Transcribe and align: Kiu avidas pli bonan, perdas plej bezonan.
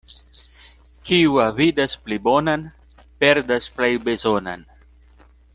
Kiu 1.09 1.35
avidas 1.43 1.93
pli 2.07 2.19
bonan, 2.29 2.65
perdas 3.21 3.71
plej 3.77 3.93
bezonan. 4.09 4.69